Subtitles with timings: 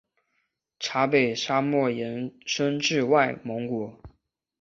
[0.79, 4.01] 察北沙漠延伸至外蒙古。